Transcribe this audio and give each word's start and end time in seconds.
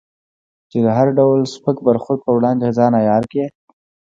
چې 0.69 0.77
د 0.85 0.87
هر 0.97 1.07
ډول 1.17 1.39
سپک 1.53 1.77
برخورد 1.87 2.19
پر 2.25 2.33
وړاندې 2.37 2.75
ځان 2.77 2.93
عیار 3.01 3.23
کړې. 3.31 3.45